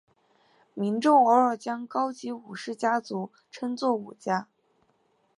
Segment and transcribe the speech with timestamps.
[0.73, 4.47] 民众偶尔将高级武士家族称作武家。